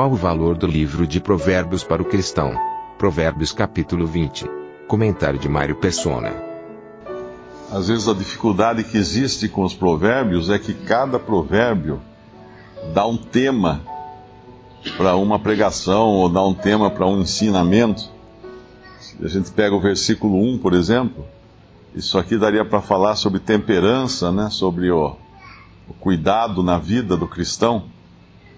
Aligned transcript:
Qual 0.00 0.12
o 0.12 0.16
valor 0.16 0.56
do 0.56 0.66
livro 0.66 1.06
de 1.06 1.20
Provérbios 1.20 1.84
para 1.84 2.00
o 2.00 2.06
cristão? 2.06 2.54
Provérbios 2.96 3.52
capítulo 3.52 4.06
20. 4.06 4.50
Comentário 4.88 5.38
de 5.38 5.46
Mário 5.46 5.76
Persona. 5.76 6.32
Às 7.70 7.88
vezes 7.88 8.08
a 8.08 8.14
dificuldade 8.14 8.82
que 8.82 8.96
existe 8.96 9.46
com 9.46 9.62
os 9.62 9.74
provérbios 9.74 10.48
é 10.48 10.58
que 10.58 10.72
cada 10.72 11.18
provérbio 11.18 12.00
dá 12.94 13.06
um 13.06 13.18
tema 13.18 13.82
para 14.96 15.16
uma 15.16 15.38
pregação 15.38 16.06
ou 16.06 16.30
dá 16.30 16.42
um 16.46 16.54
tema 16.54 16.90
para 16.90 17.06
um 17.06 17.20
ensinamento. 17.20 18.08
Se 19.00 19.22
a 19.22 19.28
gente 19.28 19.50
pega 19.50 19.76
o 19.76 19.80
versículo 19.82 20.42
1, 20.54 20.60
por 20.60 20.72
exemplo, 20.72 21.26
isso 21.94 22.18
aqui 22.18 22.38
daria 22.38 22.64
para 22.64 22.80
falar 22.80 23.16
sobre 23.16 23.38
temperança, 23.38 24.32
né? 24.32 24.48
sobre 24.48 24.90
o, 24.90 25.14
o 25.86 25.92
cuidado 25.92 26.62
na 26.62 26.78
vida 26.78 27.18
do 27.18 27.28
cristão. 27.28 27.99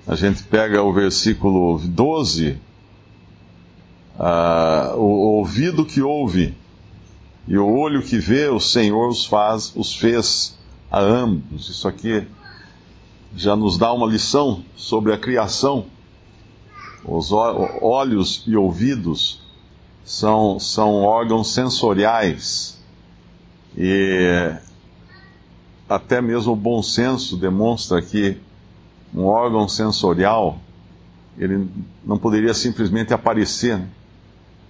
A 0.04 0.16
gente 0.16 0.42
pega 0.42 0.82
o 0.82 0.92
versículo 0.92 1.78
12, 1.78 2.58
uh, 4.18 4.96
o 4.96 5.38
ouvido 5.38 5.86
que 5.86 6.02
ouve 6.02 6.56
e 7.46 7.56
o 7.56 7.68
olho 7.68 8.02
que 8.02 8.18
vê, 8.18 8.48
o 8.48 8.58
Senhor 8.58 9.08
os 9.08 9.24
faz, 9.24 9.72
os 9.76 9.94
fez 9.94 10.58
a 10.90 11.00
ambos. 11.00 11.68
Isso 11.68 11.86
aqui 11.86 12.26
já 13.36 13.54
nos 13.54 13.78
dá 13.78 13.92
uma 13.92 14.06
lição 14.08 14.64
sobre 14.74 15.12
a 15.12 15.18
criação. 15.18 15.86
Os 17.04 17.30
olhos 17.30 18.42
e 18.44 18.56
ouvidos 18.56 19.40
são, 20.04 20.58
são 20.58 21.02
órgãos 21.02 21.54
sensoriais 21.54 22.80
e 23.76 24.52
até 25.88 26.20
mesmo 26.20 26.54
o 26.54 26.56
bom 26.56 26.82
senso 26.82 27.36
demonstra 27.36 28.02
que 28.02 28.36
um 29.14 29.24
órgão 29.24 29.68
sensorial, 29.68 30.58
ele 31.38 31.68
não 32.04 32.18
poderia 32.18 32.54
simplesmente 32.54 33.12
aparecer. 33.12 33.80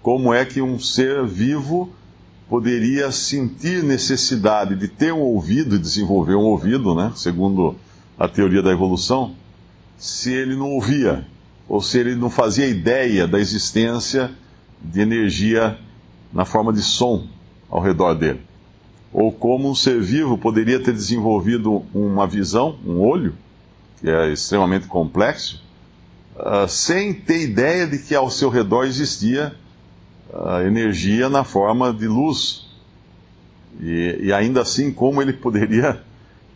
Como 0.03 0.33
é 0.35 0.45
que 0.45 0.61
um 0.61 0.79
ser 0.79 1.25
vivo 1.27 1.91
poderia 2.49 3.11
sentir 3.13 3.83
necessidade 3.83 4.75
de 4.75 4.89
ter 4.89 5.13
um 5.13 5.21
ouvido 5.21 5.77
e 5.77 5.79
desenvolver 5.79 6.35
um 6.35 6.45
ouvido, 6.45 6.95
né? 6.95 7.13
segundo 7.17 7.77
a 8.19 8.29
teoria 8.29 8.63
da 8.63 8.71
evolução, 8.71 9.35
se 9.97 10.33
ele 10.33 10.57
não 10.57 10.71
ouvia, 10.73 11.27
ou 11.69 11.81
se 11.81 11.99
ele 11.99 12.15
não 12.15 12.29
fazia 12.29 12.67
ideia 12.67 13.27
da 13.27 13.39
existência 13.39 14.31
de 14.83 15.01
energia 15.01 15.79
na 16.33 16.45
forma 16.45 16.73
de 16.73 16.83
som 16.83 17.27
ao 17.71 17.81
redor 17.81 18.15
dele? 18.15 18.41
Ou 19.13 19.31
como 19.31 19.71
um 19.71 19.75
ser 19.75 20.01
vivo 20.01 20.37
poderia 20.37 20.81
ter 20.81 20.93
desenvolvido 20.93 21.85
uma 21.95 22.27
visão, 22.27 22.77
um 22.85 23.01
olho, 23.01 23.35
que 24.03 24.11
é 24.11 24.33
extremamente 24.33 24.89
complexo, 24.89 25.63
uh, 26.37 26.69
sem 26.69 27.15
ter 27.15 27.43
ideia 27.43 27.87
de 27.87 27.99
que 27.99 28.17
ao 28.17 28.29
seu 28.29 28.51
redor 28.51 28.85
existia 28.85 29.55
uh, 30.29 30.61
energia 30.67 31.29
na 31.29 31.45
forma 31.45 31.93
de 31.93 32.09
luz. 32.09 32.69
E, 33.81 34.19
e 34.25 34.33
ainda 34.33 34.61
assim, 34.61 34.93
como 34.93 35.23
ele 35.23 35.33
poderia 35.33 36.03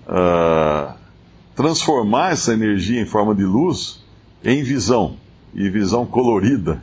uh, 0.09 0.93
transformar 1.54 2.32
essa 2.32 2.53
energia 2.53 3.00
em 3.00 3.06
forma 3.06 3.32
de 3.32 3.44
luz 3.44 4.04
em 4.44 4.65
visão, 4.65 5.16
e 5.54 5.71
visão 5.71 6.04
colorida, 6.04 6.82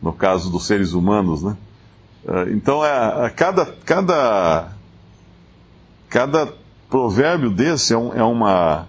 no 0.00 0.12
caso 0.12 0.50
dos 0.50 0.66
seres 0.66 0.92
humanos, 0.92 1.42
né? 1.42 1.56
então, 2.52 2.84
é, 2.84 3.28
cada, 3.30 3.66
cada, 3.84 4.72
cada 6.08 6.52
provérbio 6.88 7.50
desse 7.50 7.92
é, 7.92 7.98
um, 7.98 8.14
é 8.14 8.22
uma 8.22 8.86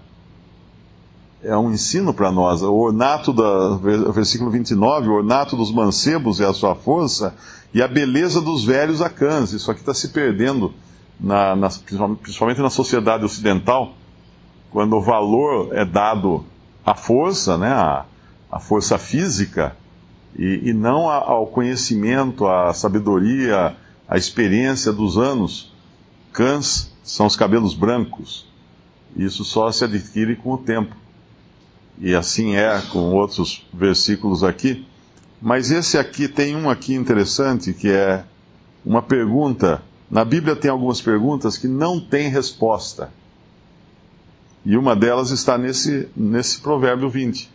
é 1.44 1.56
um 1.56 1.72
ensino 1.72 2.12
para 2.12 2.32
nós. 2.32 2.62
O 2.62 2.74
ornato, 2.74 3.32
da, 3.32 3.76
versículo 4.12 4.50
29, 4.50 5.08
o 5.08 5.12
ornato 5.12 5.56
dos 5.56 5.72
mancebos 5.72 6.40
é 6.40 6.46
a 6.46 6.52
sua 6.52 6.74
força 6.74 7.34
e 7.72 7.82
a 7.82 7.88
beleza 7.88 8.40
dos 8.40 8.64
velhos 8.64 9.02
a 9.02 9.10
cães. 9.10 9.52
Isso 9.52 9.70
aqui 9.70 9.80
está 9.80 9.92
se 9.92 10.08
perdendo, 10.08 10.72
na, 11.20 11.54
na, 11.54 11.68
principalmente 12.22 12.60
na 12.60 12.70
sociedade 12.70 13.24
ocidental, 13.24 13.94
quando 14.70 14.96
o 14.96 15.02
valor 15.02 15.70
é 15.72 15.84
dado 15.84 16.44
à 16.84 16.94
força, 16.94 17.56
né, 17.58 17.68
à, 17.68 18.04
à 18.50 18.58
força 18.58 18.98
física, 18.98 19.76
e, 20.36 20.70
e 20.70 20.72
não 20.72 21.08
ao 21.08 21.46
conhecimento, 21.46 22.46
à 22.48 22.72
sabedoria, 22.72 23.76
à 24.08 24.16
experiência 24.16 24.92
dos 24.92 25.16
anos. 25.16 25.72
Cães 26.32 26.92
são 27.04 27.26
os 27.26 27.36
cabelos 27.36 27.74
brancos. 27.74 28.46
Isso 29.16 29.44
só 29.44 29.70
se 29.70 29.84
adquire 29.84 30.34
com 30.34 30.54
o 30.54 30.58
tempo 30.58 31.03
e 31.98 32.14
assim 32.14 32.56
é 32.56 32.80
com 32.90 33.12
outros 33.12 33.66
versículos 33.72 34.42
aqui. 34.42 34.86
Mas 35.40 35.70
esse 35.70 35.98
aqui 35.98 36.28
tem 36.28 36.56
um 36.56 36.68
aqui 36.68 36.94
interessante 36.94 37.72
que 37.72 37.88
é 37.90 38.24
uma 38.84 39.02
pergunta. 39.02 39.82
Na 40.10 40.24
Bíblia 40.24 40.56
tem 40.56 40.70
algumas 40.70 41.00
perguntas 41.00 41.56
que 41.56 41.68
não 41.68 42.00
têm 42.00 42.28
resposta. 42.28 43.12
E 44.64 44.76
uma 44.76 44.96
delas 44.96 45.30
está 45.30 45.58
nesse, 45.58 46.08
nesse 46.16 46.60
provérbio 46.60 47.08
20. 47.08 47.50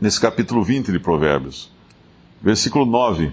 Nesse 0.00 0.20
capítulo 0.20 0.62
20 0.62 0.92
de 0.92 0.98
Provérbios. 0.98 1.70
Versículo 2.42 2.84
9. 2.84 3.32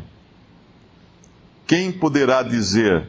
Quem 1.67 1.91
poderá 1.91 2.41
dizer: 2.41 3.07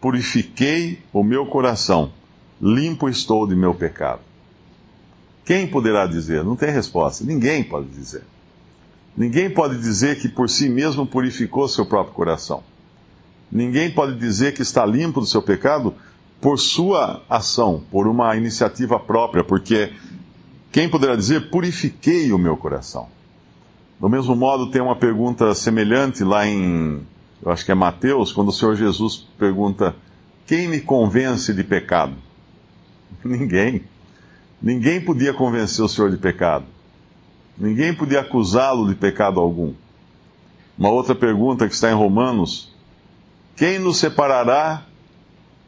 Purifiquei 0.00 1.00
o 1.12 1.24
meu 1.24 1.46
coração, 1.46 2.12
limpo 2.60 3.08
estou 3.08 3.46
de 3.46 3.56
meu 3.56 3.74
pecado? 3.74 4.20
Quem 5.44 5.66
poderá 5.66 6.06
dizer? 6.06 6.42
Não 6.42 6.56
tem 6.56 6.70
resposta. 6.70 7.24
Ninguém 7.24 7.62
pode 7.62 7.88
dizer. 7.88 8.22
Ninguém 9.16 9.50
pode 9.50 9.78
dizer 9.78 10.18
que 10.18 10.28
por 10.28 10.48
si 10.48 10.68
mesmo 10.68 11.06
purificou 11.06 11.68
seu 11.68 11.86
próprio 11.86 12.14
coração. 12.14 12.62
Ninguém 13.50 13.90
pode 13.90 14.18
dizer 14.18 14.54
que 14.54 14.62
está 14.62 14.84
limpo 14.84 15.20
do 15.20 15.26
seu 15.26 15.42
pecado 15.42 15.94
por 16.40 16.58
sua 16.58 17.22
ação, 17.28 17.82
por 17.90 18.06
uma 18.06 18.36
iniciativa 18.36 18.98
própria, 18.98 19.44
porque 19.44 19.92
quem 20.72 20.88
poderá 20.88 21.14
dizer 21.14 21.50
purifiquei 21.50 22.32
o 22.32 22.38
meu 22.38 22.56
coração? 22.56 23.08
Do 24.00 24.08
mesmo 24.08 24.34
modo, 24.34 24.70
tem 24.70 24.82
uma 24.82 24.96
pergunta 24.96 25.54
semelhante 25.54 26.24
lá 26.24 26.46
em, 26.46 27.00
eu 27.42 27.52
acho 27.52 27.64
que 27.64 27.70
é 27.70 27.74
Mateus, 27.74 28.32
quando 28.32 28.48
o 28.48 28.52
Senhor 28.52 28.74
Jesus 28.74 29.26
pergunta: 29.38 29.94
Quem 30.46 30.66
me 30.66 30.80
convence 30.80 31.54
de 31.54 31.62
pecado? 31.62 32.14
Ninguém. 33.24 33.84
Ninguém 34.64 34.98
podia 34.98 35.34
convencer 35.34 35.84
o 35.84 35.88
Senhor 35.90 36.10
de 36.10 36.16
pecado. 36.16 36.64
Ninguém 37.58 37.94
podia 37.94 38.20
acusá-lo 38.20 38.88
de 38.88 38.94
pecado 38.94 39.38
algum. 39.38 39.74
Uma 40.78 40.88
outra 40.88 41.14
pergunta 41.14 41.68
que 41.68 41.74
está 41.74 41.90
em 41.90 41.94
Romanos: 41.94 42.74
quem 43.54 43.78
nos 43.78 43.98
separará 43.98 44.86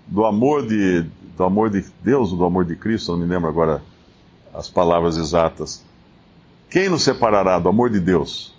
do 0.06 0.24
amor 0.24 0.66
de, 0.66 1.04
do 1.36 1.44
amor 1.44 1.68
de 1.68 1.84
Deus 2.02 2.32
ou 2.32 2.38
do 2.38 2.46
amor 2.46 2.64
de 2.64 2.74
Cristo? 2.74 3.12
Não 3.12 3.18
me 3.18 3.26
lembro 3.26 3.50
agora 3.50 3.82
as 4.54 4.70
palavras 4.70 5.18
exatas. 5.18 5.84
Quem 6.70 6.88
nos 6.88 7.02
separará 7.02 7.58
do 7.58 7.68
amor 7.68 7.90
de 7.90 8.00
Deus? 8.00 8.54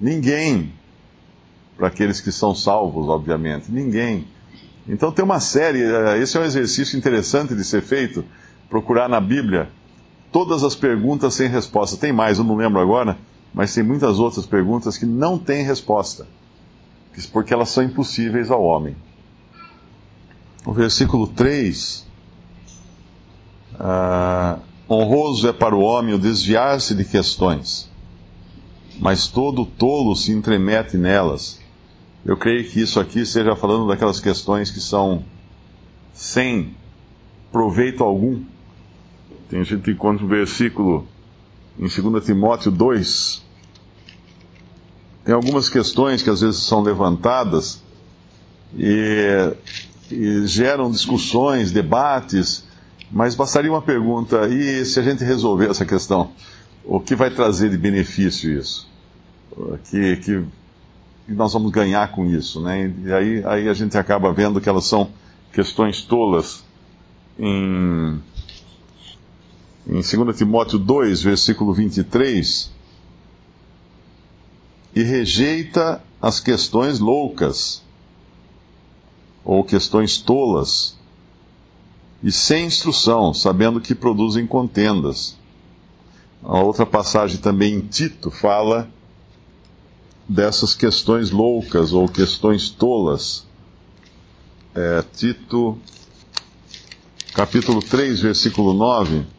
Ninguém. 0.00 0.72
Para 1.76 1.88
aqueles 1.88 2.22
que 2.22 2.32
são 2.32 2.54
salvos, 2.54 3.06
obviamente. 3.06 3.70
Ninguém. 3.70 4.26
Então 4.88 5.12
tem 5.12 5.22
uma 5.22 5.40
série, 5.40 5.82
eh, 5.82 6.18
esse 6.22 6.38
é 6.38 6.40
um 6.40 6.44
exercício 6.44 6.96
interessante 6.96 7.54
de 7.54 7.62
ser 7.62 7.82
feito 7.82 8.24
procurar 8.68 9.08
na 9.08 9.20
Bíblia 9.20 9.70
todas 10.30 10.62
as 10.62 10.74
perguntas 10.74 11.34
sem 11.34 11.48
resposta. 11.48 11.96
Tem 11.96 12.12
mais, 12.12 12.38
eu 12.38 12.44
não 12.44 12.56
lembro 12.56 12.80
agora, 12.80 13.18
mas 13.52 13.74
tem 13.74 13.82
muitas 13.82 14.18
outras 14.18 14.46
perguntas 14.46 14.96
que 14.96 15.06
não 15.06 15.38
têm 15.38 15.64
resposta, 15.64 16.26
porque 17.32 17.52
elas 17.52 17.70
são 17.70 17.82
impossíveis 17.82 18.50
ao 18.50 18.62
homem. 18.62 18.96
O 20.64 20.72
versículo 20.72 21.26
3. 21.26 22.06
Uh, 23.74 23.80
ah, 23.80 24.58
honroso 24.90 25.48
é 25.48 25.52
para 25.52 25.74
o 25.74 25.80
homem 25.80 26.14
o 26.14 26.18
desviar-se 26.18 26.94
de 26.94 27.04
questões, 27.04 27.88
mas 28.98 29.28
todo 29.28 29.64
tolo 29.64 30.16
se 30.16 30.32
entremete 30.32 30.96
nelas. 30.96 31.60
Eu 32.24 32.36
creio 32.36 32.68
que 32.68 32.80
isso 32.80 32.98
aqui 32.98 33.20
esteja 33.20 33.54
falando 33.54 33.86
daquelas 33.86 34.18
questões 34.18 34.70
que 34.70 34.80
são 34.80 35.24
sem 36.12 36.74
proveito 37.52 38.02
algum 38.02 38.42
tem 39.48 39.64
gente 39.64 39.82
que 39.82 39.90
encontra 39.92 40.24
um 40.24 40.28
versículo 40.28 41.06
em 41.78 41.86
2 41.86 42.24
Timóteo 42.24 42.70
2, 42.70 43.42
tem 45.24 45.34
algumas 45.34 45.68
questões 45.68 46.22
que 46.22 46.30
às 46.30 46.40
vezes 46.40 46.60
são 46.62 46.82
levantadas 46.82 47.82
e, 48.76 49.52
e 50.10 50.46
geram 50.46 50.90
discussões, 50.90 51.70
debates, 51.70 52.66
mas 53.10 53.34
bastaria 53.34 53.70
uma 53.70 53.82
pergunta: 53.82 54.48
e 54.48 54.84
se 54.84 54.98
a 54.98 55.02
gente 55.02 55.24
resolver 55.24 55.70
essa 55.70 55.84
questão? 55.84 56.32
O 56.84 56.98
que 56.98 57.14
vai 57.14 57.30
trazer 57.30 57.70
de 57.70 57.76
benefício 57.76 58.50
isso? 58.50 58.88
Que, 59.90 60.16
que 60.16 60.44
nós 61.28 61.52
vamos 61.52 61.70
ganhar 61.70 62.10
com 62.12 62.24
isso, 62.24 62.62
né? 62.62 62.90
E 63.04 63.12
aí, 63.12 63.44
aí 63.44 63.68
a 63.68 63.74
gente 63.74 63.98
acaba 63.98 64.32
vendo 64.32 64.60
que 64.60 64.68
elas 64.68 64.86
são 64.86 65.10
questões 65.52 66.02
tolas. 66.02 66.64
Em, 67.38 68.18
em 69.86 70.00
2 70.00 70.36
Timóteo 70.36 70.78
2, 70.78 71.22
versículo 71.22 71.72
23, 71.72 72.70
e 74.94 75.02
rejeita 75.02 76.02
as 76.20 76.40
questões 76.40 76.98
loucas 76.98 77.82
ou 79.44 79.62
questões 79.64 80.18
tolas 80.18 80.96
e 82.22 82.32
sem 82.32 82.66
instrução, 82.66 83.32
sabendo 83.32 83.80
que 83.80 83.94
produzem 83.94 84.46
contendas. 84.46 85.36
A 86.42 86.60
outra 86.60 86.84
passagem 86.84 87.38
também 87.38 87.74
em 87.74 87.80
Tito 87.80 88.30
fala 88.30 88.90
dessas 90.28 90.74
questões 90.74 91.30
loucas 91.30 91.92
ou 91.92 92.08
questões 92.08 92.68
tolas. 92.68 93.46
É, 94.74 95.02
Tito, 95.14 95.78
capítulo 97.32 97.80
3, 97.80 98.20
versículo 98.20 98.74
9 98.74 99.37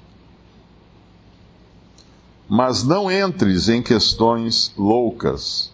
mas 2.50 2.84
não 2.84 3.12
entres 3.12 3.70
em 3.70 3.80
questões 3.80 4.74
loucas, 4.76 5.72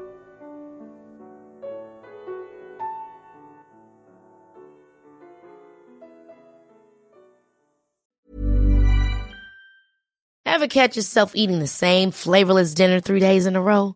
Ever 10.46 10.68
catch 10.68 10.98
yourself 10.98 11.32
eating 11.36 11.60
the 11.60 11.68
same 11.68 12.12
flavorless 12.12 12.74
dinner 12.74 13.00
three 13.00 13.20
days 13.20 13.46
in 13.46 13.56
a 13.56 13.62
row? 13.62 13.96